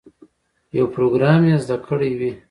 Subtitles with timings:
[0.77, 2.31] یو پروګرام یې زده کړی وي.